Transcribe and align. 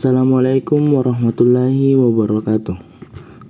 Assalamualaikum 0.00 0.96
warahmatullahi 0.96 1.92
wabarakatuh. 1.92 2.72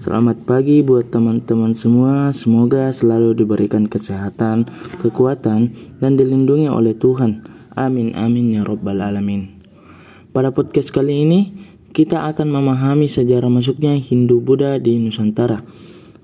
Selamat 0.02 0.34
pagi 0.42 0.82
buat 0.82 1.06
teman-teman 1.06 1.78
semua. 1.78 2.34
Semoga 2.34 2.90
selalu 2.90 3.38
diberikan 3.38 3.86
kesehatan, 3.86 4.66
kekuatan, 4.98 5.70
dan 6.02 6.12
dilindungi 6.18 6.66
oleh 6.66 6.98
Tuhan. 6.98 7.46
Amin, 7.78 8.18
amin 8.18 8.50
ya 8.50 8.66
Rabbal 8.66 8.98
'Alamin. 8.98 9.62
Pada 10.34 10.50
podcast 10.50 10.90
kali 10.90 11.22
ini, 11.22 11.40
kita 11.94 12.26
akan 12.26 12.50
memahami 12.50 13.06
sejarah 13.06 13.46
masuknya 13.46 13.94
Hindu-Buddha 13.94 14.82
di 14.82 14.98
Nusantara. 14.98 15.62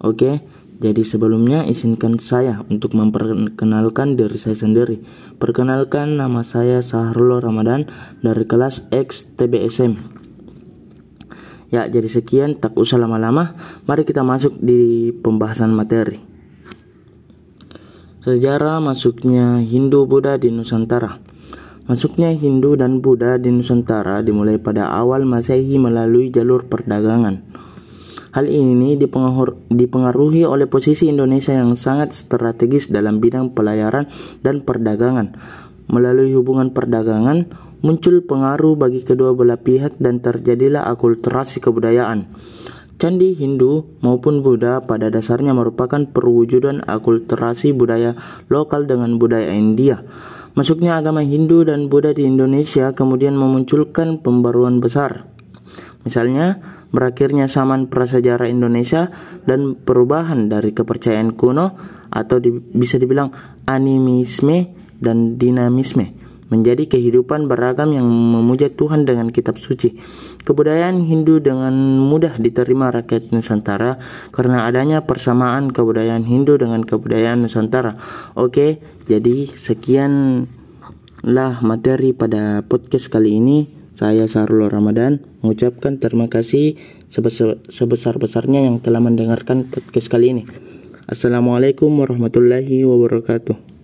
Oke, 0.02 0.42
jadi 0.82 1.06
sebelumnya 1.06 1.62
izinkan 1.70 2.18
saya 2.18 2.66
untuk 2.66 2.98
memperkenalkan 2.98 4.18
diri 4.18 4.42
saya 4.42 4.58
sendiri. 4.58 4.98
Perkenalkan 5.38 6.18
nama 6.18 6.42
saya 6.42 6.82
Sahrul 6.82 7.38
Ramadan 7.38 7.86
dari 8.26 8.42
kelas 8.42 8.90
X 8.90 9.30
TBSM 9.38 10.15
Ya, 11.68 11.90
jadi 11.90 12.06
sekian, 12.06 12.62
tak 12.62 12.78
usah 12.78 12.98
lama-lama. 12.98 13.58
Mari 13.90 14.06
kita 14.06 14.22
masuk 14.22 14.54
di 14.62 15.10
pembahasan 15.10 15.74
materi. 15.74 16.22
Sejarah 18.22 18.82
masuknya 18.82 19.62
Hindu-Buddha 19.62 20.38
di 20.38 20.50
Nusantara. 20.50 21.22
Masuknya 21.86 22.34
Hindu 22.34 22.74
dan 22.74 22.98
Buddha 22.98 23.38
di 23.38 23.54
Nusantara 23.54 24.18
dimulai 24.18 24.58
pada 24.58 24.90
awal 24.90 25.22
Masehi 25.22 25.78
melalui 25.78 26.34
jalur 26.34 26.66
perdagangan. 26.66 27.46
Hal 28.34 28.50
ini 28.50 28.98
dipengaruhi 29.70 30.42
oleh 30.42 30.66
posisi 30.66 31.06
Indonesia 31.06 31.54
yang 31.54 31.78
sangat 31.78 32.10
strategis 32.10 32.90
dalam 32.90 33.22
bidang 33.22 33.54
pelayaran 33.54 34.10
dan 34.42 34.66
perdagangan. 34.66 35.38
Melalui 35.86 36.34
hubungan 36.34 36.74
perdagangan, 36.74 37.65
muncul 37.84 38.24
pengaruh 38.24 38.78
bagi 38.78 39.04
kedua 39.04 39.36
belah 39.36 39.60
pihak 39.60 40.00
dan 40.00 40.22
terjadilah 40.22 40.88
akulturasi 40.88 41.60
kebudayaan. 41.60 42.30
Candi 42.96 43.36
Hindu 43.36 44.00
maupun 44.00 44.40
Buddha 44.40 44.80
pada 44.80 45.12
dasarnya 45.12 45.52
merupakan 45.52 46.00
perwujudan 46.08 46.80
akulturasi 46.80 47.76
budaya 47.76 48.16
lokal 48.48 48.88
dengan 48.88 49.20
budaya 49.20 49.52
India. 49.52 50.00
Masuknya 50.56 50.96
agama 50.96 51.20
Hindu 51.20 51.68
dan 51.68 51.92
Buddha 51.92 52.16
di 52.16 52.24
Indonesia 52.24 52.96
kemudian 52.96 53.36
memunculkan 53.36 54.24
pembaruan 54.24 54.80
besar. 54.80 55.28
Misalnya, 56.08 56.56
berakhirnya 56.88 57.52
zaman 57.52 57.92
prasejarah 57.92 58.48
Indonesia 58.48 59.12
dan 59.44 59.76
perubahan 59.76 60.48
dari 60.48 60.72
kepercayaan 60.72 61.36
kuno 61.36 61.76
atau 62.08 62.40
di, 62.40 62.48
bisa 62.48 62.96
dibilang 62.96 63.28
animisme 63.68 64.72
dan 64.96 65.36
dinamisme 65.36 66.25
menjadi 66.46 66.86
kehidupan 66.86 67.50
beragam 67.50 67.90
yang 67.90 68.06
memuja 68.06 68.70
Tuhan 68.70 69.02
dengan 69.02 69.34
kitab 69.34 69.58
suci. 69.58 69.98
Kebudayaan 70.46 71.02
Hindu 71.02 71.42
dengan 71.42 71.74
mudah 71.98 72.38
diterima 72.38 72.94
rakyat 72.94 73.34
Nusantara 73.34 73.98
karena 74.30 74.62
adanya 74.62 75.02
persamaan 75.02 75.74
kebudayaan 75.74 76.22
Hindu 76.22 76.54
dengan 76.54 76.86
kebudayaan 76.86 77.42
Nusantara. 77.42 77.98
Oke, 78.38 78.78
jadi 79.10 79.50
sekianlah 79.50 80.46
materi 81.66 82.14
pada 82.14 82.62
podcast 82.62 83.10
kali 83.10 83.42
ini. 83.42 83.58
Saya 83.96 84.28
Sarul 84.28 84.68
Ramadan 84.68 85.24
mengucapkan 85.40 85.96
terima 85.96 86.28
kasih 86.28 86.76
sebesar-besarnya 87.72 88.68
yang 88.68 88.76
telah 88.84 89.00
mendengarkan 89.00 89.72
podcast 89.72 90.12
kali 90.12 90.36
ini. 90.36 90.44
Assalamualaikum 91.08 91.88
warahmatullahi 92.04 92.84
wabarakatuh. 92.84 93.66